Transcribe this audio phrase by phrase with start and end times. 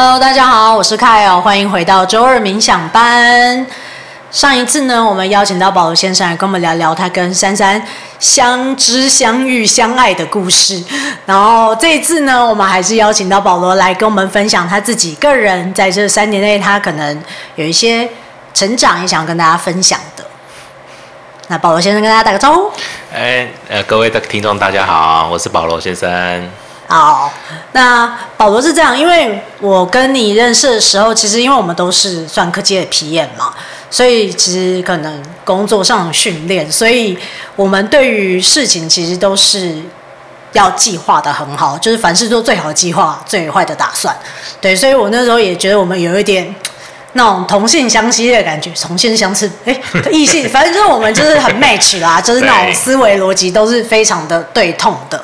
[0.00, 3.66] Hello，大家好，我是 Kyle，欢迎回到周二冥想班。
[4.30, 7.84] 上一次呢，我们邀请到保罗先生来跟我们聊聊他跟珊珊
[8.20, 10.80] 相知、相遇、相爱的故事。
[11.26, 17.20] 然后这一次呢，我们还是邀请到保罗来跟我们分享他自己个人在这三年内他可能
[17.56, 18.08] 有一些
[18.54, 20.24] 成长，也想跟大家分享的。
[21.48, 22.70] 那保罗先生跟大家打个招呼。
[23.12, 26.48] 哎，呃，各位的听众大家好，我是保罗先生。
[26.88, 27.30] 好，
[27.72, 33.52] 那保罗是这样，因为我跟你认识的时候，其实因为我们都是算科技的皮炎嘛，
[33.90, 37.16] 所以其实可能工作上训练，所以
[37.54, 39.76] 我们对于事情其实都是
[40.52, 44.16] 要计划的很好，就是凡事做最好的计划，最坏的打算。
[44.60, 46.54] 对，所以我那时候也觉得我们有一点。
[47.18, 49.78] 那种同性相吸的感觉，同性相斥，哎，
[50.10, 55.22] 异性，反正就是我们就是很 match 啦，就是那种思维逻辑都是非常的对痛的，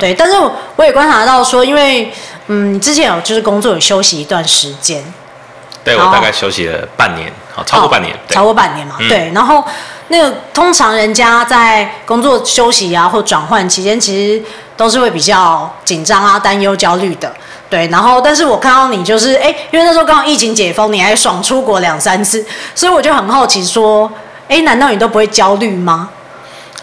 [0.00, 0.14] 对。
[0.14, 0.34] 但是
[0.76, 2.10] 我也观察到说，因为
[2.46, 5.04] 嗯，之前有就是工作有休息一段时间，
[5.84, 9.30] 对，我大概休息了半年，好，超过半年，超过半年嘛，对。
[9.34, 9.62] 然后
[10.08, 14.42] 那个通常人家在工作休息啊或转换期间，其实
[14.76, 17.32] 都是会比较紧张啊、担忧、焦虑的。
[17.74, 24.08] 对，然后但是我看到你就是哎，因为那时候刚好疫情解封，你还爽出国两三次，所以我就很好奇说，
[24.46, 26.08] 哎，难道你都不会焦虑吗？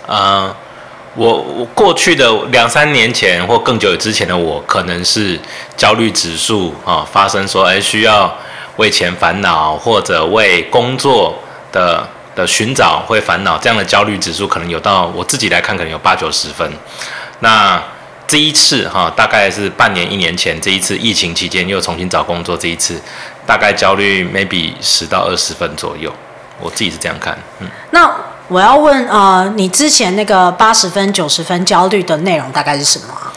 [0.06, 0.54] 呃，
[1.16, 5.40] 我我过去的两三年前或更久之前的我，可能是
[5.78, 8.36] 焦虑指数啊、发生说，哎，需要
[8.76, 11.36] 为钱烦恼或者为工作
[11.72, 12.06] 的
[12.36, 16.70] 的寻找会烦恼，这样的焦虑指数可能有到我自己来看，可能有八九十分。
[17.40, 17.82] 那
[18.32, 22.98] 这一次哈，大概是半年一年前，这一次疫情期间又重新找工作，这一次
[23.46, 26.10] 大概焦虑 maybe 十到二十分左右，
[26.58, 27.38] 我自己是这样看。
[27.60, 28.10] 嗯，那
[28.48, 33.28] 我要问呃，你之前那个八十分九十分焦虑的内容大概是什么啊？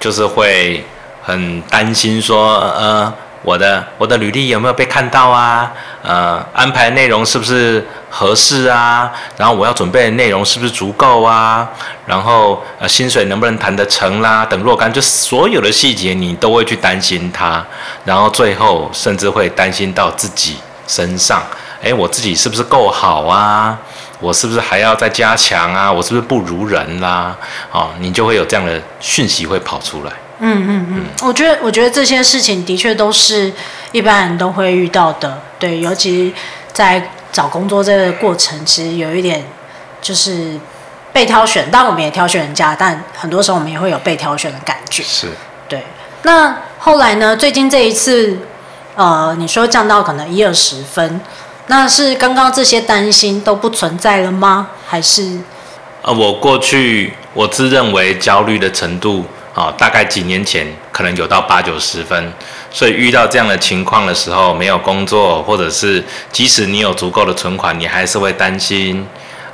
[0.00, 0.82] 就是会
[1.22, 3.12] 很担心说呃。
[3.48, 5.72] 我的我的履历有没有被看到啊？
[6.02, 9.10] 呃，安排内容是不是合适啊？
[9.38, 11.66] 然后我要准备的内容是不是足够啊？
[12.04, 14.44] 然后呃，薪水能不能谈得成啦？
[14.44, 17.64] 等若干，就所有的细节你都会去担心它，
[18.04, 21.42] 然后最后甚至会担心到自己身上。
[21.80, 23.78] 诶，我自己是不是够好啊？
[24.20, 25.90] 我是不是还要再加强啊？
[25.90, 27.34] 我是不是不如人啦？
[27.72, 30.12] 哦，你就会有这样的讯息会跑出来。
[30.40, 33.52] 嗯嗯嗯，我觉得我觉得这些事情的确都是
[33.90, 36.32] 一般人都会遇到的，对，尤其
[36.72, 39.44] 在找工作这个过程，其实有一点
[40.00, 40.56] 就是
[41.12, 45.02] 被挑选，当然我们也挑选人家，但很多时候我们也会有被挑选的感觉。
[45.02, 45.26] 是，
[45.68, 45.82] 对。
[46.22, 47.36] 那后来呢？
[47.36, 48.38] 最近这一次，
[48.94, 51.20] 呃，你说降到可能一二十分，
[51.66, 54.68] 那是刚刚这些担心都不存在了吗？
[54.86, 55.38] 还是？
[56.02, 59.24] 呃，我过去我自认为焦虑的程度。
[59.58, 62.32] 哦，大概几年前可能有到八九十分，
[62.70, 69.04] 所以遇到这样的情况的时候，没有工作，或者是即使你有足够的存款，你还是会担心，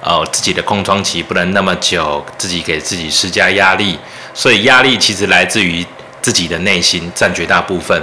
[0.03, 3.99] 呃，自己的空窗期不能那么久，自己给自己施加压力，
[4.35, 5.83] 所以压力其实来自于
[6.21, 7.99] 自己的内心占绝大部分，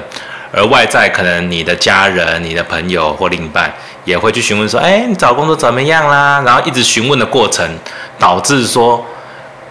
[0.51, 3.71] 而外在可能你的家人、你的朋友或另一半
[4.05, 6.41] 也会去询问说，哎，你找工作怎么样啦？
[6.43, 7.69] 然后一直询问的过程，
[8.17, 9.05] 导致说。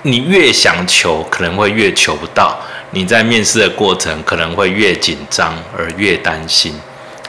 [0.02, 2.58] 你越想求，可能会越求不到。
[2.92, 6.74] 你在面试的过程，可能会越紧张而越担心。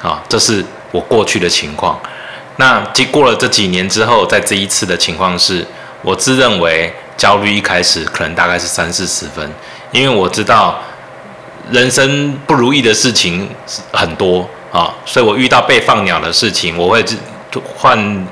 [0.02, 2.00] 啊，这是我过去的情况。
[2.58, 5.66] 那经过了这几年之后，在这一次的情况是，
[6.02, 9.52] 我自认为焦虑一开始可能大概是三四十分，
[9.92, 10.80] 因为我知道
[11.70, 13.48] 人生不如意的事情
[13.94, 17.06] 很多啊，所以我遇到被放鸟的事情，我会
[17.76, 18.28] 换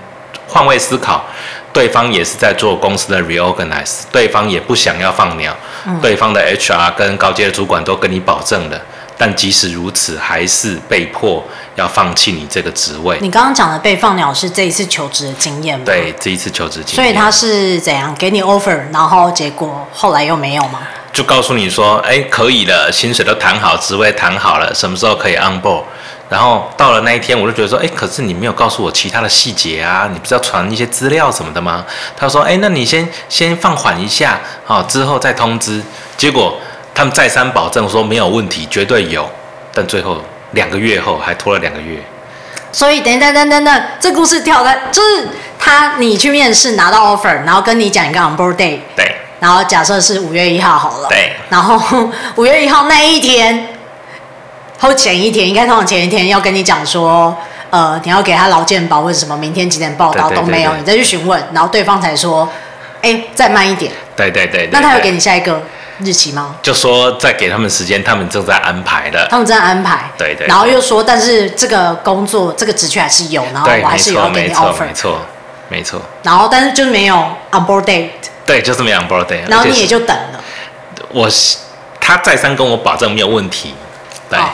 [0.47, 1.23] 换位思考。
[1.71, 8.81] 对方也是在做公司的 reorganize，对方也不想要放鸟，嗯、对方的 HR 跟高阶的主管都跟你保证了，
[9.17, 11.43] 但即使如此，还是被迫
[11.75, 13.17] 要放弃你这个职位。
[13.21, 15.85] 你刚刚讲的被放鸟是这一次求职的经验吗？
[15.85, 16.95] 对，这一次求职经验。
[16.95, 20.79] 所以他是怎样给你 offer，然后结果后来又没有吗？
[21.11, 25.83] 就告诉你说，哎，可以了，薪水都谈好，职位谈好了，什么时候可以 on board？
[26.29, 31.83] 然后到了那一天，我就觉得说，哎，可是你没有告诉我其他的细节啊，你不是要传一些资料什么的吗？
[32.15, 35.81] 他说，哎，那你先先放缓一下，好，之后再通知。
[36.15, 36.55] 结果
[36.93, 39.27] 他们再三保证说没有问题，绝对有，
[39.73, 41.99] 但最后两个月后还拖了两个月。
[42.71, 45.27] 所以等等等等等，这故事跳的，就是
[45.57, 53.67] 他你去面试拿到 offer，然后跟你讲一个 on board day，对，然后假设是五月一号好了，对，然后五月一号那一天。
[54.81, 57.35] 或前一天，应该通常前一天要跟你讲说，
[57.69, 62.47] 呃，你要给他劳健保或者什么，明天几点报道都没有，你再去询问，然后对方才说，
[63.01, 63.91] 哎，再慢一点。
[64.15, 64.69] 对对对，对。
[64.71, 65.61] 那他有给你下一个
[65.97, 66.55] 日期吗？
[66.61, 69.27] 就说再给他们时间，他们正在安排的。
[69.29, 70.09] 他们正在安排。
[70.17, 70.47] 对，对对。
[70.47, 74.67] 然后又说，但是这个工作这个职缺还是有，然后我还是有要给你 offer。
[74.67, 75.19] 没错，没错。
[76.23, 77.15] 然后，但是就是没有
[77.51, 78.09] on board date。
[78.45, 79.47] 对，就是没有 on board date。
[79.47, 80.43] 然后你也就等了。
[81.11, 81.29] 我，
[81.99, 83.75] 他再三跟我保证没有问题。
[84.29, 84.39] 对。
[84.39, 84.49] 哦、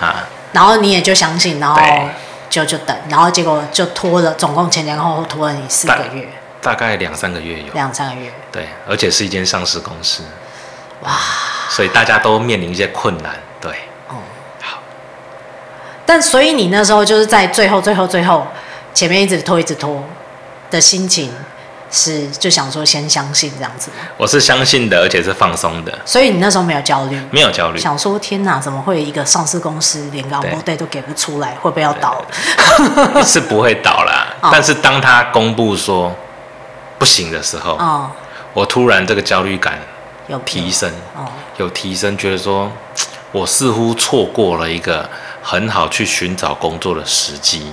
[0.00, 0.28] 啊。
[0.52, 1.80] 然后你也就相信，然后
[2.48, 6.28] 就就等，然后结果就拖了，总共前前后后拖了你四个月。
[6.60, 7.72] 大概两三个月有。
[7.74, 8.32] 两三个月。
[8.52, 10.22] 对，而且是一间上市公司。
[11.00, 11.10] 哇。
[11.68, 13.72] 所以大家都面临一些困难，对。
[14.08, 14.18] 哦、嗯。
[14.60, 14.78] 好。
[16.06, 18.46] 但所以你那时候就是在最后、最后、最后，
[18.94, 20.04] 前面一直拖、一直拖
[20.72, 21.30] 的心情，
[21.88, 23.98] 是就想说先相信这样子吗？
[24.16, 25.96] 我是相信的，而且是放松的。
[26.04, 27.22] 所以你那时候没有焦虑？
[27.30, 27.78] 没有焦虑。
[27.78, 32.24] 想说天哪，怎么会一个上市公司连个 offer 都给不出来，会不会要倒？
[33.22, 34.34] 是不会倒啦。
[34.42, 36.12] 哦、但是当他公布说。
[36.98, 38.08] 不行的时候，哦、
[38.54, 39.76] 我突然这个焦虑感
[40.28, 41.26] 有提升，有，哦、
[41.56, 42.70] 有提升，觉得说，
[43.32, 45.10] 我似乎错过了一个
[45.42, 47.72] 很好去寻找工作的时机。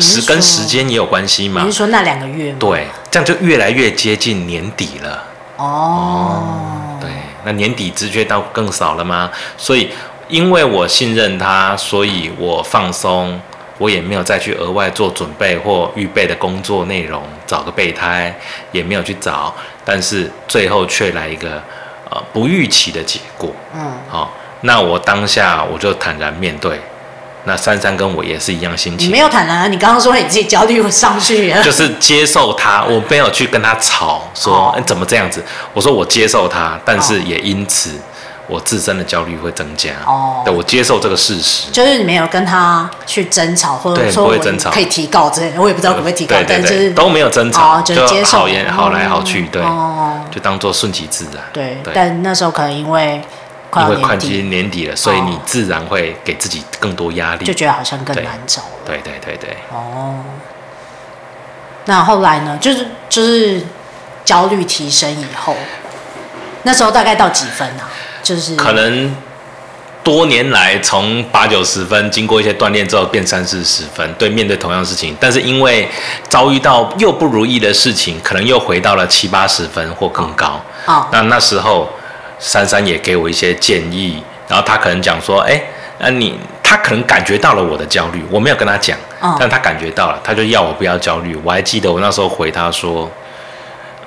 [0.00, 1.62] 时跟时间也有关系嘛？
[1.62, 2.56] 你是说那两个月吗？
[2.58, 5.24] 对，这样就越来越接近年底了。
[5.56, 7.10] 哦，哦，对，
[7.44, 9.30] 那年底知觉到更少了吗？
[9.56, 9.90] 所以，
[10.28, 13.40] 因为我信任他，所以我放松。
[13.78, 18.32] 我也没有再去额外做准备或预备的工作内容，找个备胎
[18.70, 19.52] 也没有去找，
[19.84, 21.60] 但是最后却来一个
[22.08, 23.50] 呃不预期的结果。
[23.74, 24.28] 嗯，好、哦，
[24.60, 26.80] 那我当下我就坦然面对。
[27.44, 29.08] 那珊珊跟我也是一样心情。
[29.08, 29.66] 你没有坦然啊？
[29.66, 31.62] 你刚刚说你自己焦虑上去了。
[31.64, 35.44] 就是接受他，我没有去跟他吵，说、哦欸、怎么这样子。
[35.72, 37.90] 我说我接受他，但是也因此。
[37.90, 38.02] 哦
[38.48, 44.28] 我自身的焦虑会增加哦，对，我接受这个事实，就是你没有跟他去争吵，或者说
[44.70, 51.42] 可以提告之类的，我也不知道可不可以提告，但是都没有争吵，哦、就接受，好言好来好去，对，哦、就当做顺其自然。
[51.52, 53.22] 对，对但那时候可能因为
[53.72, 58.68] 快因为快接年底了，所以你自然会给自己更多压力，就觉得好像更难找了。
[58.84, 59.56] 对对对对，对。
[59.72, 60.16] 哦，
[61.86, 62.58] 那后来呢？
[62.60, 63.62] 就是就是
[64.26, 65.56] 焦虑提升以后，
[66.64, 67.88] 那时候大概到几分啊？
[68.22, 69.16] 就是可能
[70.04, 74.12] 多年来从八九十分，经过一些锻炼之后变三四十分。
[74.18, 75.88] 对，面对同样事情，但是因为
[76.28, 80.60] 遭遇到又不如意的事情，可能又回到了七八十分或更高。
[80.84, 81.88] 哦，那那时候
[82.42, 85.62] 珊珊也给我一些建议，然后他可能讲说：“哎，
[85.98, 88.98] 那你他可能感觉到了我的焦虑，我没有跟他讲，
[89.38, 91.38] 但他感觉到了，他就要我不要焦虑。
[91.44, 93.08] 我还记得我那时候回他说：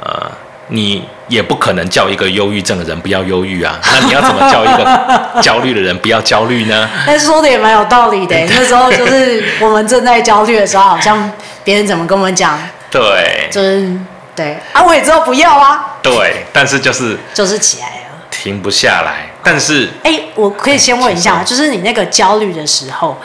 [0.02, 0.30] 呃。”
[0.70, 6.90] 你也不可能叫一个忧郁症的人不要忧郁啊， 那你要怎么叫一个焦虑的人不要焦虑呢？
[7.06, 8.36] 但是说的也蛮有道理的。
[8.50, 11.32] 那时候就是我们正在焦虑的时候，好像
[11.64, 12.58] 别人怎么跟我们讲，
[12.90, 13.96] 对，就是
[14.36, 18.05] 对啊，我也知道不要啊，对，但是就是就是起来了，
[18.46, 19.28] 停不下来。
[19.44, 23.20] 但是，哎，我可以先问一下，就是你那个焦虑的时候，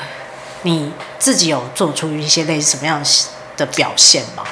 [0.63, 3.03] 你自己有做出一些类似什么样
[3.59, 4.43] 的表现吗？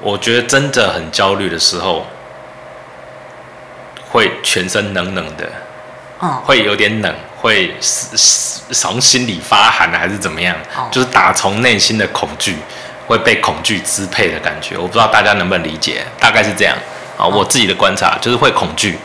[0.00, 2.04] 我觉得真的很焦虑的时候。
[4.12, 5.48] 会全身冷冷的，
[6.20, 7.72] 嗯、会有点冷，会
[8.72, 10.56] 从心里发寒还是怎么样？
[10.76, 12.56] 哦、就是打从内心的恐惧，
[13.06, 14.76] 会被恐惧支配的感觉。
[14.76, 16.76] 我不知道大家能不能理解，大概是这样
[17.16, 17.24] 啊。
[17.24, 18.98] 我自己的观察就是会恐惧，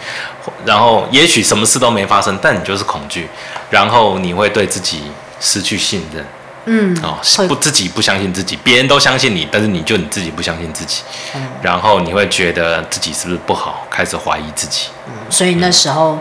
[0.66, 3.28] 然后也许什么事都没发生，但你就是恐惧，
[3.70, 5.04] 然后你会对自己
[5.40, 6.26] 失去信任。
[6.66, 7.18] 嗯，哦，
[7.48, 11.02] 不自己不相信自己，别人都相信你，但是你就你自己不相信自己，
[11.36, 14.88] 嗯，然后你会觉得自己是不是不好，开始怀疑自己。
[15.08, 16.18] 嗯，所以那时候，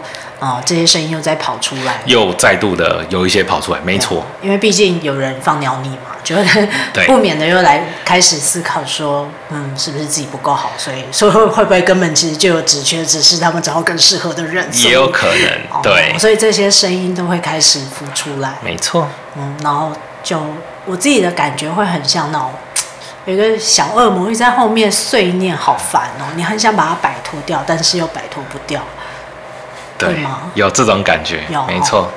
[0.66, 4.22] 这些声音又在跑出来，又再度的有一些跑出来，没错。
[4.42, 6.68] 因为毕竟有人放鸟你嘛， 就会
[7.06, 16.18] 不免的又来开始思考说，嗯，是不是自己不够好，所以所以会会不会根本其实就有职缺，只是他们找到更适合的人，也有可能，对、哦。
[16.18, 19.08] 所以这些声音都会开始浮出来，没错。
[19.36, 19.90] 嗯，然后。
[20.24, 20.40] 就
[20.86, 22.50] 我自己的感觉会很像那种，
[23.26, 26.24] 有一个小恶魔一直在后面碎念，好烦哦！
[26.34, 28.82] 你很想把它摆脱掉，但是又摆脱不掉，
[29.98, 30.50] 对，对吗？
[30.54, 32.10] 有这种感觉，有没错。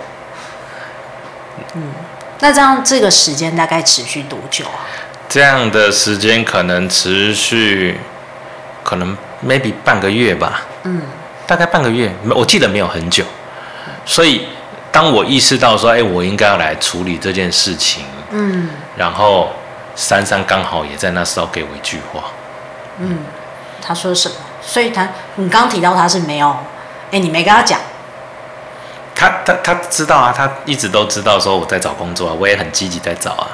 [1.73, 1.91] 嗯，
[2.39, 4.87] 那这样这个时间大概持续多久啊？
[5.27, 7.99] 这样的时间可能持续，
[8.83, 10.61] 可能 maybe 半个月吧。
[10.83, 11.01] 嗯，
[11.45, 13.25] 大概半个月，我记得没有很久，
[14.05, 14.47] 所以。
[14.97, 19.49] 当我意识到说，哎，我应该要来处理这件事情，嗯，然后
[19.95, 22.23] 珊珊刚好也在那时候给我一句话，
[22.97, 23.19] 嗯，
[23.79, 24.35] 他说什么？
[24.59, 26.49] 所以他，你刚刚提到他是没有，
[27.11, 27.79] 哎，你没跟他讲，
[29.13, 33.49] 他他他知道啊，他一直都知道说我在找工作啊，我也很积极在找啊，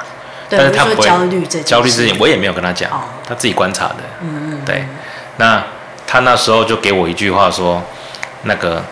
[0.50, 4.88] 对但是他不会焦虑这焦虑事情，我也没有跟他讲，哦、他自己观察的，嗯嗯，对，
[5.35, 5.62] 那
[6.07, 7.83] 他那时候就给我一句话说。
[8.45, 8.83] 那个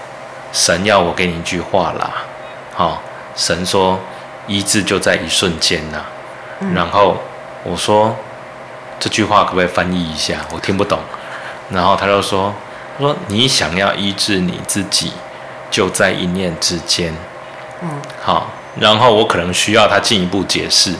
[0.53, 2.21] 神要我给你一句话啦，好、
[2.81, 2.97] 哦，
[3.35, 3.99] 神说
[4.47, 6.05] 医治就在一瞬间呐、啊。
[6.61, 7.17] 嗯、然后
[7.63, 8.15] 我说
[8.99, 10.37] 这句话可不可以翻译一下？
[10.51, 10.99] 我听不懂。
[11.69, 12.53] 然后他就说，
[12.97, 15.13] 他说你想要医治你自己，
[15.69, 17.15] 就在一念之间。
[17.81, 17.89] 嗯，
[18.21, 18.47] 好。
[18.79, 20.95] 然后我可能需要他进一步解释。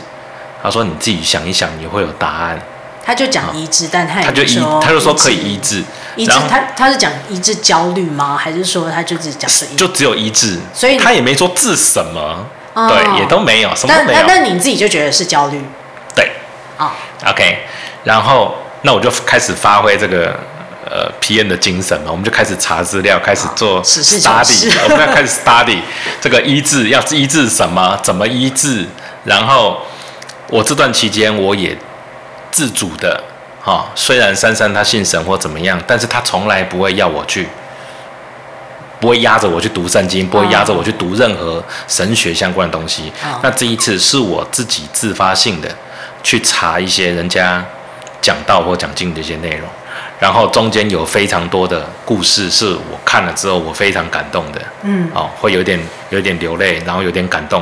[0.62, 2.60] 他说：“你自己想一想，你会有答案。”
[3.04, 5.82] 他就讲医治，但他也他就医，他就说可以医治。
[6.14, 8.36] 医治他他是讲医治焦虑吗？
[8.36, 10.58] 还是说他就只讲就只有医治？
[10.72, 14.20] 所以他也没说治什么，对，也都没有什么都没有。
[14.26, 15.60] 那那你自己就觉得是焦虑？
[16.14, 16.30] 对，
[16.76, 16.94] 啊
[17.26, 17.58] ，OK。
[18.04, 20.38] 然后那我就开始发挥这个
[20.84, 25.78] 呃 PM 的精神嘛，我们就开始查资料，开始做 study，我们要开始 study
[26.20, 28.86] 这个医治要医治什么，怎么医治，
[29.24, 29.78] 然后。
[30.48, 31.74] 我这段期间，我也
[32.52, 33.20] 自主的，
[33.60, 37.48] 哈、哦，虽然珊珊她信神或怎么样，但是她从来不会要我去，
[39.00, 43.10] 不会压着我去读圣经，不会压着我去读任何神学相关的东西。
[43.24, 45.68] 哦、那这一次是我自己自发性的
[46.22, 47.64] 去查一些人家
[48.20, 49.68] 讲道或讲经的一些内容。
[50.20, 55.76] 然后中间有非常多的故事，是我看了之后我非常感动的，嗯，哦，会有点
[56.10, 57.60] 有点流泪，然后有点感动，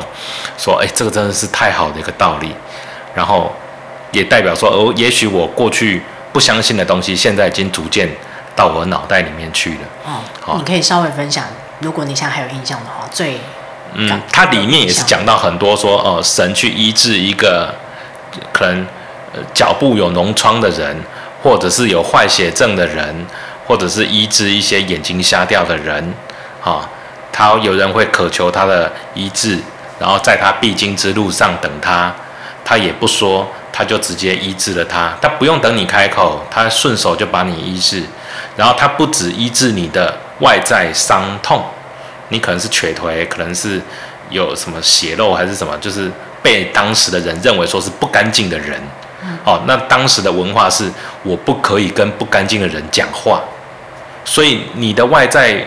[0.58, 2.54] 说，哎，这个真的是太好的一个道理，
[3.14, 3.50] 然后
[4.12, 6.02] 也代表说，哦，也许我过去
[6.32, 8.08] 不相信的东西，现在已经逐渐
[8.54, 9.80] 到我脑袋里面去了。
[10.04, 11.44] 哦，好，你可以稍微分享，
[11.80, 13.38] 如果你现在还有印象的话，最，
[13.94, 17.74] 嗯，它里面也是讲到很多说，哦，神去医治一个
[18.52, 18.86] 可能
[19.54, 20.96] 脚部有脓疮的人。
[21.42, 23.26] 或者是有坏血症的人，
[23.66, 26.12] 或者是医治一些眼睛瞎掉的人，
[26.62, 26.86] 啊，
[27.32, 29.58] 他有人会渴求他的医治，
[29.98, 32.14] 然后在他必经之路上等他，
[32.62, 33.48] 他也不说，
[33.80, 38.04] 他就直接医治了他，他不用等你开口，他顺手就把你医治，
[38.54, 41.64] 然后他不止医治你的外在伤痛，
[42.28, 43.80] 你可能是瘸腿，可能是
[44.28, 46.10] 有什么血漏还是什么，就是
[46.42, 48.78] 被当时的人认为说是不干净的人。
[49.46, 50.84] 哦，那当时的文化是
[51.22, 53.42] 我不可以跟不干净的人讲话，
[54.26, 55.64] 所以你的外在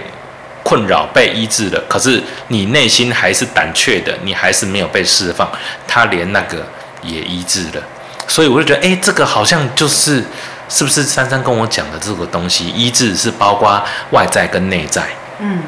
[0.61, 5.51] 困扰被医治了，可是你内心还是胆怯的，你还是没有被释放，
[5.87, 6.63] 他连那个
[7.01, 7.83] 也医治了，
[8.27, 10.23] 所以我就觉得，哎，这个好像就是
[10.69, 15.03] 是不是珊珊跟我讲的这个东西，医治是包括外在跟内在，
[15.39, 15.61] 嗯，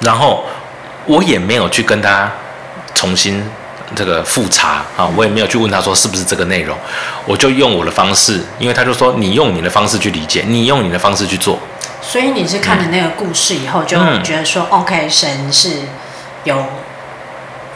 [0.00, 0.44] 然后
[1.06, 2.30] 我也没有去跟他
[2.94, 3.44] 重新。
[3.96, 6.76] 这个复查啊，我也没有去问他说是不是这个内容，
[7.24, 11.58] 我就用我的方式，因为他就说你用你的方式去理解，你用你的方式去做。
[12.02, 15.70] 所以你是看了那个故事以后，就觉得说、嗯、OK，神是
[16.44, 16.62] 有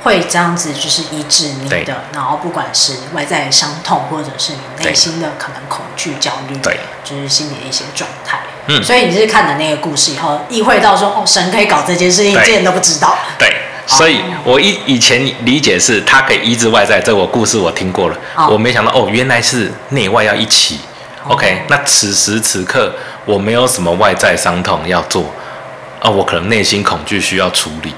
[0.03, 8.41] 会这样子就是医治你的，然后不管是外在伤痛，或者是你内心的可能恐惧、焦虑，对，就是心理的一些状态。
[8.67, 13.17] 嗯，所以你是看了那个故事以后，意会到说哦，神可以搞这件事情，你之前都不知道。
[13.39, 13.49] 对。
[13.85, 18.17] 所以，我以以前理解是，他可以医治外在，这我故事我听过了。
[18.49, 20.79] 我没想到，哦，原来是内外要一起。
[21.27, 22.95] OK，那此时此刻
[23.25, 25.25] 我没有什么外在伤痛要做，
[26.01, 27.93] 啊，我可能内心恐惧需要处理，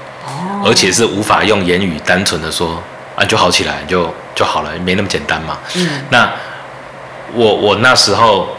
[0.65, 2.81] 而且是无法用言语单纯的说
[3.15, 5.57] 啊就好起来就就好了，没那么简单嘛。
[5.75, 6.05] 嗯。
[6.09, 6.31] 那
[7.33, 8.49] 我我那时候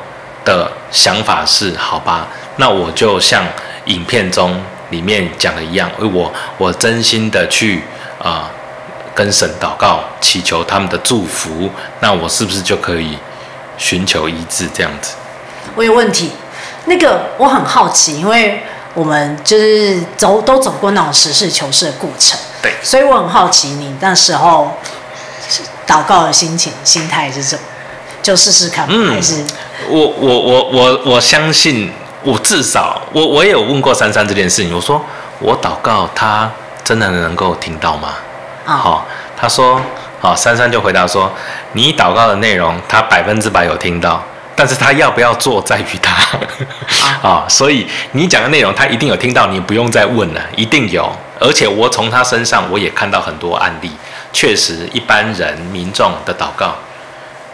[0.45, 3.45] 的想法是，好吧，那我就像
[3.87, 4.61] 影片中。
[4.91, 7.83] 里面讲的一样，我我真心的去
[8.21, 8.51] 啊、呃、
[9.17, 13.19] 跟神祷告，祈求他们的祝福，那我是不是就可以
[13.77, 15.17] 寻求医治这样子？
[15.75, 16.31] 我有问题，
[16.85, 18.63] 那个我很好奇，因为
[18.97, 24.73] 我们就是走都走过那种实事求是的过程，对，所以我很好奇你那时候
[25.87, 27.63] 祷告的心情、心态是什么？
[28.21, 29.45] 就试试看，嗯、还是
[29.89, 31.93] 我我我我我相信。
[32.23, 34.75] 我至少，我我也有问过珊珊这件事情。
[34.75, 35.01] 我说
[35.39, 36.51] 我祷告，他
[36.83, 38.15] 真的能够听到吗？
[38.65, 38.99] 好、oh.
[38.99, 39.03] 哦，
[39.37, 39.81] 他说，
[40.19, 41.31] 好、哦，珊珊就回答说，
[41.75, 44.21] 你祷告的内容，他百分之百有听到，
[44.57, 46.17] 但是他要不要做，在于他。
[47.23, 47.45] 啊、oh.
[47.45, 51.09] 哦，所以你讲的内容，他一定有听到，你不用再问了，一定有。
[51.39, 53.91] 而且我从他身上，我也看到很多案例，
[54.33, 56.75] 确实一般人民众的祷告，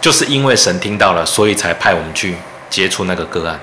[0.01, 2.37] 就是因为神听到了，所以才派我们去
[2.71, 3.59] 接触那个个案。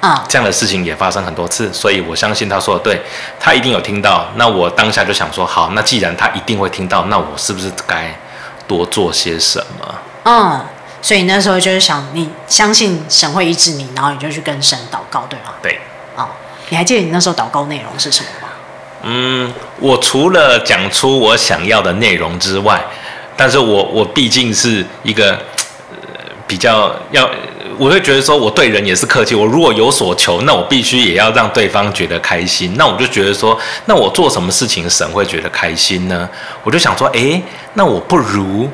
[0.00, 3.00] 啊这样的事情也发生很多次，所以我相信他说的对，
[3.40, 4.26] 他一定有听到。
[4.36, 8.14] 那我当下就想说，好，那既然他一定会听到，那我是不是该
[8.68, 9.94] 多做些什么？
[10.24, 10.60] 嗯，
[11.04, 15.52] 所以那时候就是想，你相信神会医治你，然后你就去跟神祷告，对吗？
[15.60, 15.78] 对。
[16.16, 16.28] 啊、嗯，
[16.70, 18.48] 你还记得你那时候祷告内容是什么吗？
[19.02, 22.82] 嗯，我除了讲出我想要的内容之外，
[23.36, 25.32] 但是我我毕竟是一个、
[25.90, 27.28] 呃、比较要。
[27.76, 29.34] 我会觉得说，我对人也是客气。
[29.34, 32.76] 我如果有所求，那我必须也要让对方觉得开心。
[32.78, 36.26] 那我就觉得说，那我做什么事情神会觉得开心呢？
[36.62, 37.42] 我就想说，诶，
[37.74, 38.70] 那我不如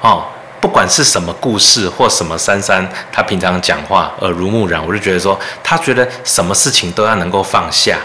[0.00, 0.24] 哦，
[0.66, 7.96] 不管是什么故事或什么珊珊，她平常讲话耳濡目染，我就觉得说，他觉得什么事情都要能够放下，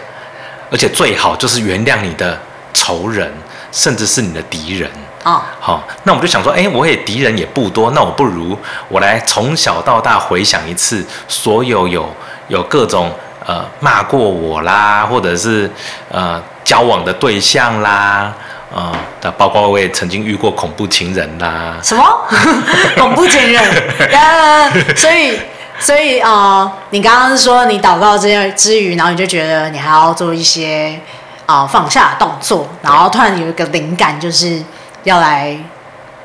[0.70, 2.40] 而且最好就是原谅你的
[2.72, 3.34] 仇人，
[3.72, 4.88] 甚至是你的敌人。
[5.24, 8.56] 哦，好、哦，那我就想说，哎，我也敌人也不多，那我不如
[8.90, 12.08] 我来从小到大回想一次，所有有
[12.48, 13.12] 有各种
[13.44, 15.68] 呃骂过我啦，或者是
[16.12, 18.32] 呃交往的对象啦，
[18.74, 21.78] 啊、那，包括我也曾经遇过恐怖情人啦。
[21.84, 22.04] 什么？
[22.98, 23.62] 恐怖情人？
[24.12, 25.40] 呃，所以
[25.80, 31.00] 所以啊、呃，你刚刚是说你祷告这些之余，然后你就觉得你还要做一些
[31.46, 34.62] 啊、呃、放下的动作，然后突然有一个灵感，就是。
[35.04, 35.58] 要来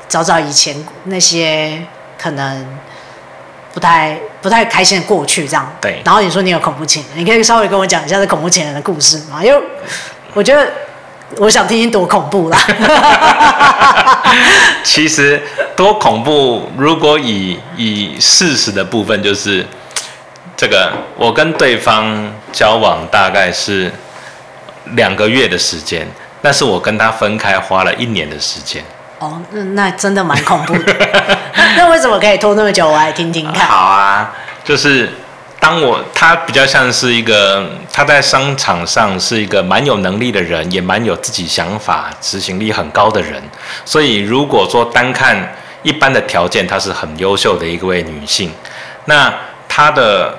[0.07, 0.75] 找找以前
[1.05, 1.81] 那些
[2.15, 2.63] 可能
[3.73, 5.67] 不太不太开心的过去，这样。
[5.81, 5.99] 对。
[6.05, 9.43] 然后你说你有恐怖情人，你可以稍微跟我讲一下这恐怖情人的故事吗？
[9.43, 9.59] 因为
[10.35, 10.71] 我觉得
[11.35, 12.57] 我想听听多恐怖啦。
[14.83, 15.41] 其实
[15.75, 19.65] 多恐怖，如果以以事实的部分，就是
[20.55, 23.91] 这个，我跟对方交往大概是
[24.95, 26.07] 两个月的时间。
[26.41, 28.81] 但是我跟他分开花了一年的时间。
[29.19, 30.95] 哦，那那真的蛮恐怖的。
[31.75, 32.87] 那为什么可以拖那么久？
[32.87, 33.67] 我来听听看。
[33.67, 34.31] 好啊，
[34.63, 35.09] 就是
[35.59, 43.41] 当我他比较像是一个他在商场上是一个蛮有能力的人，也蛮有自己想法、执行力很高的人。
[43.83, 48.51] 所以如果说单看一般的条件，她是很优秀的一位女性。
[49.05, 49.33] 那
[49.67, 50.37] 她的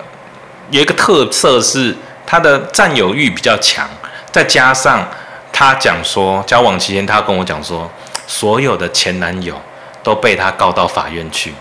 [0.71, 1.97] 有一个特色是
[2.27, 3.89] 她的占有欲比较强，
[4.33, 5.07] 再加上。
[5.51, 7.91] 她讲说，交往期间，她跟我讲说，
[8.29, 9.61] 所有的前男友
[10.05, 11.53] 都被她告到法院去，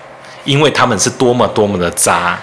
[0.43, 2.37] 因为他们是多么多么的渣。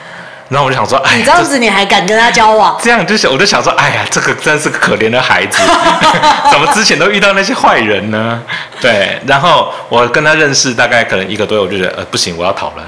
[0.49, 2.79] 然后我就想说，哎，你这样子你还敢跟他交往？
[2.83, 5.59] 这样就想，我就想说，哎呀，这个真是个可怜的孩子，
[6.53, 8.42] 怎么之前都遇到那些坏人呢？
[8.81, 12.85] 对，然后我跟他认识大概可能一个多月，我就觉得，呃，不行，我要逃了，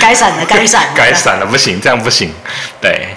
[0.00, 2.32] 该闪的该闪，该闪了，不行，这样不行，
[2.80, 3.08] 对。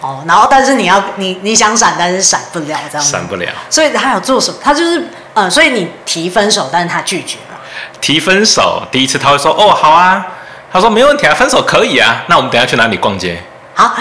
[0.00, 3.10] 哦，然后但是你要你你想闪，但是闪不了，这样子。
[3.10, 3.48] 闪不了。
[3.68, 4.56] 所以他有做什么？
[4.62, 5.02] 他就是
[5.34, 7.58] 呃，所以你提分手，但是他拒绝了。
[8.00, 10.24] 提分手，第一次他会说哦好啊，
[10.72, 13.42] 他说没问题啊，分手可以啊，那我们等下去哪里逛街？
[13.74, 13.94] 好，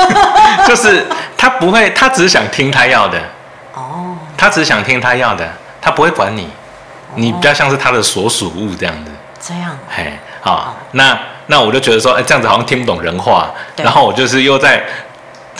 [0.66, 3.18] 就是他不会，他只是想听他要的。
[3.74, 4.16] 哦。
[4.36, 5.48] 他只是想听他要的，
[5.80, 6.48] 他不会管你，
[7.14, 9.10] 你比较像是他的所属物这样子。
[9.40, 9.76] 这样。
[9.88, 14.82] 嘿，好，哦、那那我就觉得说，哎，这样子好像听不懂人话，然后我就是又在。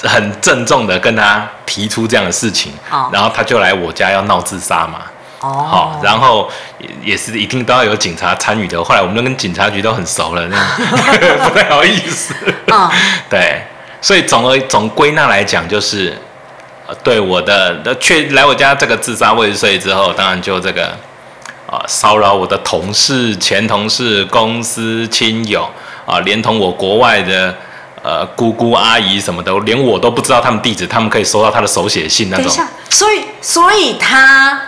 [0.05, 3.15] 很郑重的跟他提出这样的事情，oh.
[3.15, 5.03] 然后他就来我家要闹自杀嘛。
[5.43, 5.67] 哦、oh.
[5.67, 6.49] 好，然后
[7.03, 8.83] 也是一定都要有警察参与的。
[8.83, 10.67] 后来我们都跟警察局都很熟了，那样
[11.49, 12.35] 不太好意思。
[12.71, 12.91] Oh.
[13.29, 13.63] 对，
[14.01, 16.17] 所以总而总归纳来讲，就是
[17.03, 20.97] 对我的确来我家这个自杀未遂之后，当然就这个
[21.67, 25.69] 啊骚扰我的同事、前同事、公司亲友
[26.07, 27.55] 啊，连同我国外的。
[28.05, 32.47] 呃，姑姑阿姨什么的，连我都不知道他们地址，他们可以收到他的手写信那种。
[32.47, 34.61] 等一下，所以所以他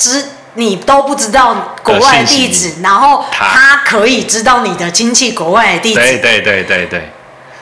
[0.00, 6.00] 知你都不知道国外地址，然后他可以知道你的亲戚国外的地址。
[6.00, 7.10] 对对对对对。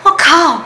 [0.05, 0.63] 我靠！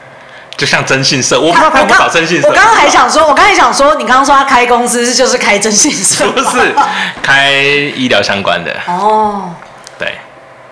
[0.56, 2.48] 就像征信社，我不知道他有没有找征信社。
[2.48, 6.74] 我刚刚还想说，我刚才想说，你刚刚说他开公司就是开征信社，不是
[7.22, 8.74] 开医疗相关的。
[8.86, 9.50] 哦。
[9.98, 10.14] 对。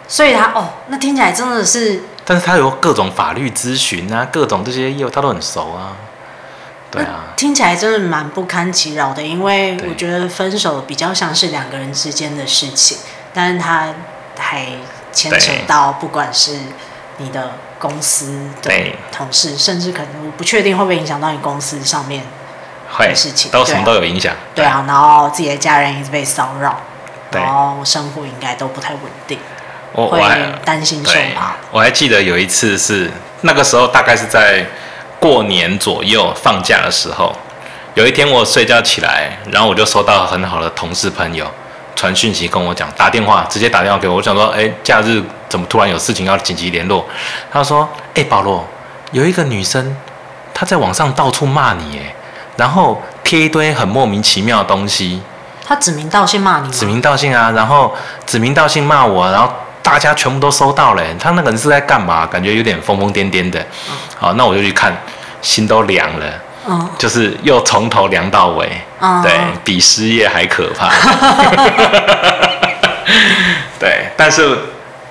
[0.08, 2.02] 所以他哦，那听起来真的是。
[2.24, 5.92] 但是他有各种法律咨询啊，各种这些业务他都很熟啊，
[6.94, 9.22] 对啊，听起来真的蛮不堪其扰的。
[9.22, 12.98] 因为我觉得分手比较像是两个人之间的事情，
[13.32, 13.88] 但是他
[14.38, 14.66] 还
[15.12, 16.56] 牵扯到不管是
[17.18, 18.72] 你的公司的
[19.12, 22.22] 同事，甚至可能我不确定会不会影响到你公司上面
[22.98, 24.34] 的事情，都什么都有影响。
[24.54, 26.80] 对啊，然后自己的家人一直被骚扰，
[27.32, 29.38] 然后生活应该都不太稳定。
[29.92, 31.54] 我我还担心受怕。
[31.70, 33.10] 我还记得有一次是
[33.42, 34.64] 那个时候，大概是在
[35.24, 37.34] 过年左右放假的时候。
[37.94, 41.50] 有一天我睡觉起来，然后我就收到很好的同事朋友
[41.96, 44.16] 传讯息跟我讲，打电话直接打电话给我。
[44.16, 47.06] 我想说，哎，假日怎么突然有事情要紧急联络？
[47.50, 48.68] 他说，哎，保罗，
[49.12, 49.96] 有一个女生
[50.52, 52.14] 她在网上到处骂你，哎，
[52.58, 55.22] 然后贴一堆很莫名其妙的东西。
[55.66, 56.70] 他指名道姓骂你？
[56.70, 59.50] 指名道姓啊，然后指名道姓骂我，然后。
[59.84, 62.26] 大家全部都收到了，他那个人是在干嘛？
[62.26, 63.62] 感觉有点疯疯癫癫的。
[64.18, 64.90] 好，那我就去看，
[65.44, 66.26] 心都凉了。
[66.66, 68.66] 嗯，就是又从头凉到尾。
[68.98, 70.88] 哦，对，比失业还可怕。
[73.78, 74.58] 对，但是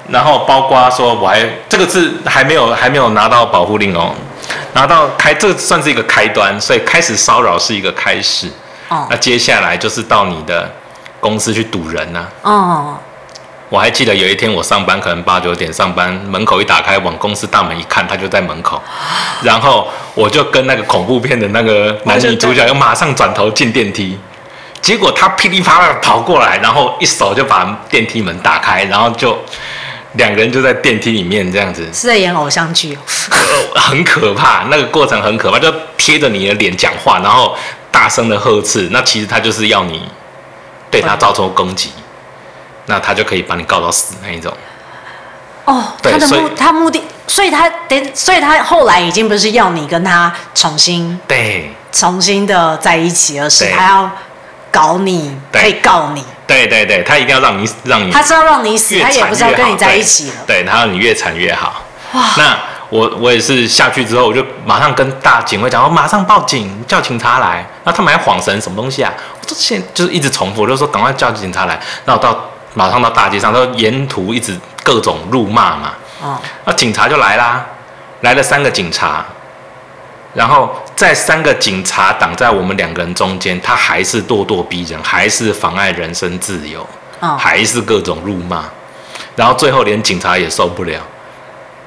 [0.09, 4.15] 然后包括说我还这个是还没有还没有拿到保护令哦，
[4.73, 8.47] 拿到开这个算是一个开端，所以开始骚扰是一个开始。
[8.89, 9.05] 哦。
[9.11, 10.67] 那接下来就是到你的
[11.19, 12.25] 公司去堵人呐。
[12.41, 12.97] 哦。
[13.73, 18.79] 我还记得有一天我上班，可能八九点上班，门口一打开，往公司大门一看，他就在门口，
[19.41, 24.15] 然后我就跟那个恐怖片的那个男女主角，又马上转头进电梯，
[24.79, 29.35] 结果他噼里啪啦跑过来，然后一手就把电梯门打开，然后就
[30.17, 32.95] 两个人就在电梯里面这样子，是在演偶像剧，
[33.73, 37.57] 很可怕，那个过程很可怕，就贴着你的脸讲话，然后
[37.89, 39.99] 大声的呵斥，那其实他就是要你
[40.91, 41.89] 对他造成攻击。
[42.85, 44.51] 那他就可以把你告到死那一种。
[45.65, 54.11] 哦，他的目他目的，所以他等，所以他后来已经不是要你跟他重新对重新的在一起，而是他要
[54.69, 56.21] 搞你，可以告你。
[56.45, 60.35] 对对对，他一定要让你让你，他是要让你死，他也不是要跟你在一起了。
[60.45, 61.81] 对，他要你越惨越好。
[62.11, 67.65] 哇，那我我也是下去之后，我就马上跟大警卫讲，我马上报警，叫警察来。
[67.85, 69.13] 那他们还恍神什么东西啊？
[69.39, 71.79] 我就现就是一直重复，我就说赶快叫警察来。
[72.03, 72.49] 那我到。
[72.73, 75.93] 马上到大街上，他沿途一直各种辱骂嘛。
[76.21, 76.39] 哦。
[76.65, 77.65] 那警察就来啦，
[78.21, 79.25] 来了三个警察，
[80.33, 86.87] 然后在三个警察挡在我们两个人中间，他还是咄咄逼人，还是妨碍人身自由，
[87.19, 87.37] 哦。
[87.39, 88.63] 还是各种辱骂，
[89.35, 90.99] 然后最后连警察也受不了，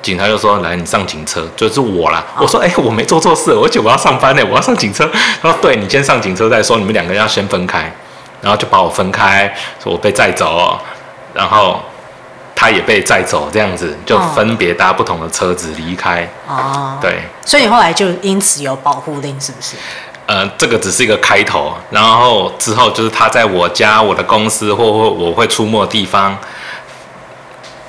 [0.02, 2.24] 警察就说：“来，你上警车，就是我啦。
[2.36, 5.04] 哦”我说：“哎，我没做错事，而且我要上班呢，我要上警车。”
[5.42, 7.92] 他说：“对，你先上警车再说，你们两个人要先分开。”
[8.40, 10.78] 然后就把我分开，说我被载走，
[11.34, 11.80] 然后
[12.54, 16.28] 他也被载走，这样子就分别搭不同的车子离开。
[16.46, 17.20] 哦，对。
[17.44, 19.76] 所以你后来就因此有保护令，是不是？
[20.26, 26.36] 呃，这个只是一个开头，然后之后就是他在我家、我的公司或或我会出没的地方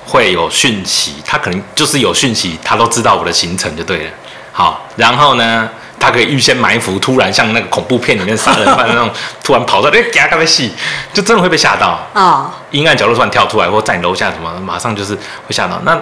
[0.06, 4.12] 会有讯息，他可能就是有讯息，他都知道我的行程就对了。
[4.52, 5.70] 好，然后呢？
[6.00, 9.10] 他可以预先埋伏，突然像那个恐怖片里面杀人犯那种，
[9.44, 10.72] 突然跑出来，哎，给他干个戏，
[11.12, 12.54] 就真的会被吓到啊！
[12.72, 15.80] 阴、哦、暗角落突然跳出来，或在你楼下什么，马上就是会吓到。
[15.84, 16.00] 那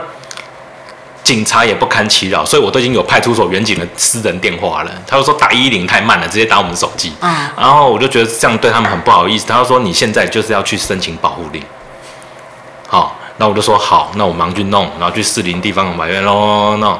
[1.23, 4.91] 警察也不堪其扰，所以我都已经有派出所远警的私人电话了。
[5.07, 7.13] 他就说打一一零太慢了，直接打我们手机。
[7.21, 9.47] 嗯，然后我就觉得这样对他们很不好意思。
[9.47, 11.63] 他就说你现在就是要去申请保护令。
[12.87, 16.99] 好，那我就说好，那我忙去弄，然后去士林地方法院弄弄，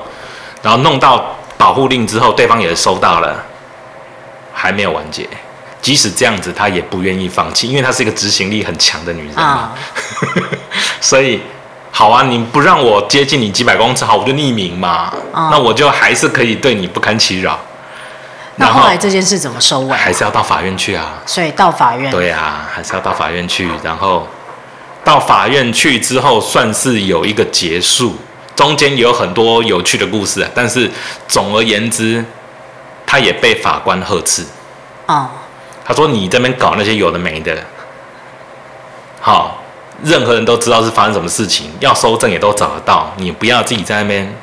[0.63, 1.36] 然后弄到。
[1.58, 3.44] 保护令之后，对方也收到了，
[4.54, 5.28] 还没有完结。
[5.82, 9.72] 即使这样子，他也不愿意放弃，因为她是一个执行力很强的女人嘛。
[10.22, 10.44] Oh.
[11.00, 11.41] 所以，
[11.91, 15.13] 好啊，你不让我接近你几百公尺，好，我就匿名嘛。
[15.32, 15.52] Oh.
[15.52, 17.60] 那我就还是可以对你不堪其扰。
[18.56, 19.96] 那后来这件事怎么收尾？
[19.96, 21.22] 还是要到法院去啊。
[21.26, 22.12] 所以到法院。
[22.12, 23.70] 对啊，还是要到法院去。
[23.84, 24.28] 然后
[25.04, 28.15] 到法院去之后，算是有一个结束。
[28.56, 30.89] 中间有很多有趣的故事，但是
[31.28, 32.24] 总而言之，
[33.06, 34.46] 他也被法官呵斥。
[35.08, 35.30] 哦，
[35.84, 37.63] 他说：“你这边搞那些有的没的，
[39.22, 39.62] 好，
[40.04, 44.36] 任何人都知道是发生什么事情，要搜证也都找得到，你不要自己在那边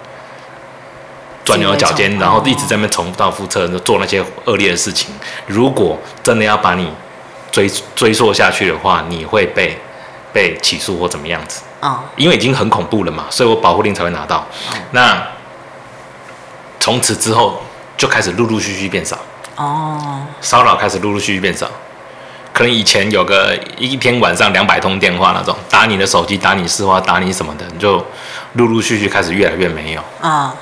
[1.44, 5.12] 钻牛角尖，然后一直在那边重蹈覆辙，做那些恶劣的事情。
[5.46, 6.92] 如果真的要把你
[7.51, 9.77] 追追溯下去的话，你会被
[10.33, 14.46] 被起诉或怎么样子。”啊，因为已经很恐怖了嘛，所以我保护令才会拿到。
[14.92, 15.20] 那
[16.78, 17.60] 从此之后
[17.96, 19.18] 就开始陆陆续续变少。
[19.56, 21.68] 哦，骚扰开始陆陆续续变少，
[22.52, 27.96] 可能以前有个一天晚上两百通电话那种，打你的手机，打你私话，打你什么的，就
[28.52, 30.00] 陆陆续续开始越来越没有。
[30.20, 30.54] 啊，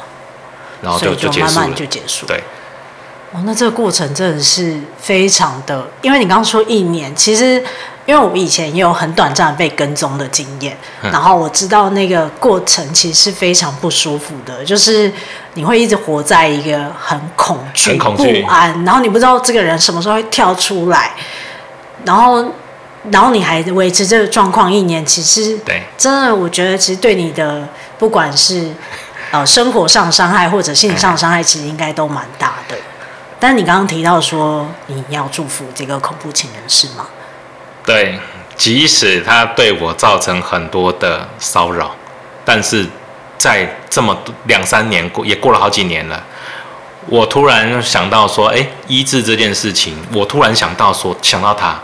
[0.81, 2.25] 然后就就慢慢就结束。
[2.25, 2.43] 对。
[3.33, 7.63] 哦，那这个过程真的是非常的，因为你刚刚说一年，其实。
[8.11, 15.13] 因为我以前也有很短暂被跟踪的经验，然后我知道那个过程其实是非常不舒服的，就是
[15.55, 21.13] 你会一直活在一个很恐惧、不安，然后你不知道这个人什么时候会跳出来，
[22.05, 22.45] 然后，
[23.13, 28.73] 然后你还维持这个状况一年，其实对，真的我觉得其实对你的不管是
[29.31, 32.75] 呃生活上伤害或者心理上伤害，其实应该都蛮大的。
[33.39, 37.07] 但你刚刚提到说你要祝福这个恐怖情人是吗？
[37.85, 38.19] 对，
[38.57, 41.95] 即使他对我造成很多的骚扰，
[42.45, 42.87] 但是
[43.39, 46.23] 在这么两三年过也过了好几年了，
[47.07, 51.81] 我突然想到说，哎，医治这件事情，我突然想到说，想到他，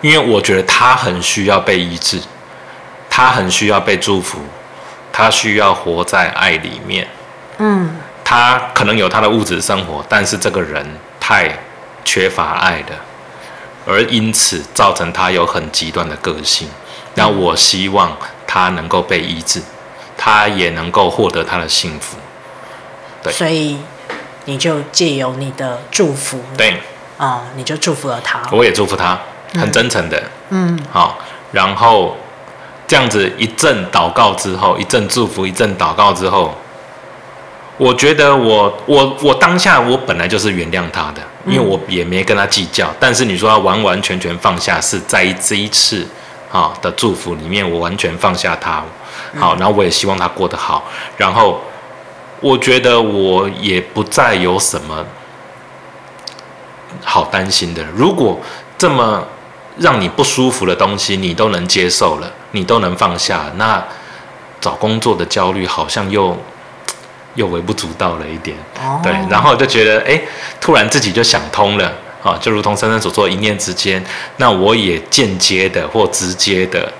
[0.00, 2.20] 因为我觉得他很需要被医治，
[3.10, 4.38] 他很需要被祝福，
[5.12, 7.08] 他需要活在爱里面。
[7.58, 10.86] 嗯，他可能有他的物质生活，但是这个人
[11.18, 11.50] 太
[12.04, 13.09] 缺乏爱了。
[13.86, 16.68] 而因此造成他有很极端的个性，
[17.14, 18.16] 那我希望
[18.46, 19.60] 他能够被医治。
[20.22, 22.18] 他也能够获得他的幸福。
[23.22, 23.78] 对，所以
[24.44, 26.72] 你就借由你的祝福，对，
[27.16, 28.38] 啊、嗯，你就祝福了他。
[28.52, 29.18] 我也祝福他，
[29.54, 31.18] 很真诚的，嗯，好，
[31.52, 32.14] 然后
[32.86, 36.54] 这样子一阵祷告之后，一阵祝福，一阵祷告之后，
[37.78, 42.86] 我觉得我我我当下我本来就是原谅他的，因为我也没跟他计较。
[42.88, 46.06] 嗯、但是你说他完完全全放下，是在这一次
[46.50, 48.84] 啊的祝福里面，我完全放下他，
[49.38, 50.84] 好，然后我也希望他过得好，
[51.16, 51.60] 然后。
[52.42, 55.04] 我觉得我也不再有什么
[57.04, 57.84] 好担心的。
[57.94, 58.40] 如果
[58.78, 59.22] 这么
[59.76, 63.84] 让你不舒服的东西你都能接受了，你都能放下，那
[64.58, 66.34] 找工作的焦虑好像又
[67.34, 68.56] 又微不足道了一点。
[68.84, 69.02] Oh.
[69.02, 70.20] 对，然后就觉得哎，
[70.60, 74.04] 突然自己就想通了啊，就如同珊珊所说，一念之间，
[74.36, 76.92] 那我也间接的或直接的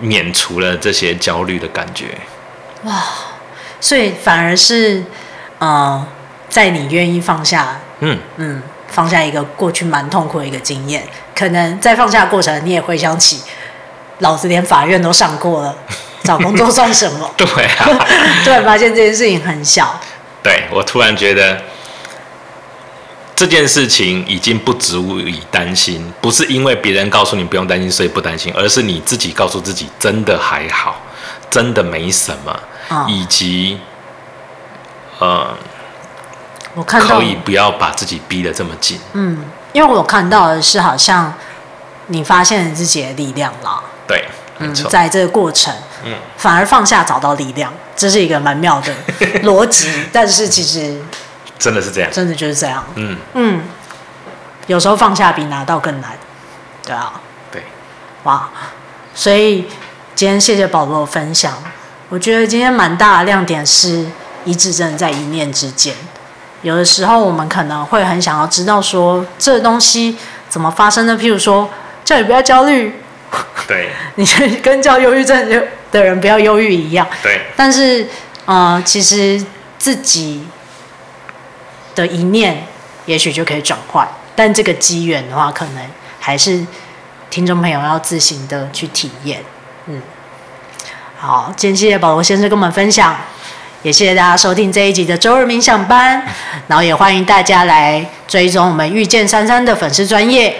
[0.00, 2.06] 免除了这些焦虑的感觉。
[2.84, 3.02] 哇。
[3.80, 5.04] 所以反而是，
[5.60, 6.04] 呃，
[6.48, 13.40] 在你愿意放下，嗯嗯，放下一个过去蛮痛苦的一个经验，可能在放下过程，你也回想起，
[14.18, 15.76] 老子连法院都上过了，
[16.24, 17.30] 找工作算什么？
[17.36, 18.06] 对啊，
[18.44, 19.98] 突然发现这件事情很小。
[20.42, 21.60] 对，我突然觉得
[23.34, 31.00] 这件事情已经不足以担心，不是因为别人告诉你不用担心，所以不担心，而是你自己告诉自己真的还好，
[31.50, 32.58] 真的没什么。
[33.06, 33.78] 以及，
[35.18, 35.54] 呃，
[36.74, 38.98] 我看到可以不要把自己逼得这么紧。
[39.12, 41.34] 嗯，因为我看到的是，好像
[42.06, 43.82] 你发现了自己的力量了。
[44.06, 44.24] 对，
[44.58, 48.92] 嗯，在这个过程，嗯，反而放下找到力量，这是一个蛮妙的
[49.42, 49.88] 逻辑。
[50.12, 51.00] 但是其实
[51.58, 52.84] 真的是这样，真的就是这样。
[52.94, 53.62] 嗯嗯，
[54.66, 56.10] 有时候放下比拿到更难。
[56.84, 57.62] 对啊，对，
[58.22, 58.48] 哇，
[59.14, 59.68] 所以
[60.14, 61.52] 今天谢谢保罗的分享。
[62.08, 64.06] 我觉得今天蛮大的亮点是
[64.44, 65.94] 一致真的在一念之间。
[66.62, 70.16] 有的时候我们可能会很想要知道说这东西
[70.48, 71.68] 怎么发生的，譬如说
[72.04, 73.00] 叫你不要焦虑，
[73.66, 74.26] 对， 你
[74.62, 75.48] 跟叫忧郁症
[75.90, 77.40] 的人不要忧郁一样，对。
[77.56, 78.06] 但是，
[78.44, 79.44] 呃，其实
[79.78, 80.46] 自己
[81.94, 82.66] 的一念
[83.06, 85.82] 也许就可以转换，但这个机缘的话，可能
[86.20, 86.66] 还是
[87.30, 89.42] 听众朋友要自行的去体验，
[89.86, 90.00] 嗯。
[91.20, 93.16] 好，今天谢谢保罗先生跟我们分享，
[93.82, 96.22] 也谢谢大家收听这一集的周日冥想班，
[96.68, 100.54] 然后也欢迎大家来追踪我们遇见珊珊的粉丝专业，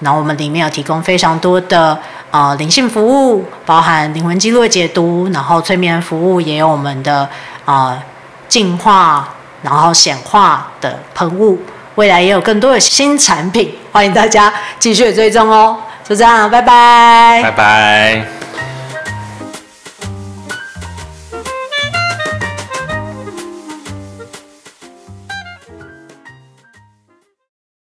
[0.00, 1.96] 然后我们里面有提供非常多的
[2.30, 7.28] 呃灵性服务，包含灵魂记录的解读，然后催眠服务，也有我们的
[7.64, 8.00] 呃
[8.48, 9.28] 净化，
[9.62, 11.58] 然后显化的喷雾，
[11.96, 18.39] 未来也有更多的新产品，欢迎大家继续追踪哦，就这样，拜拜，拜拜。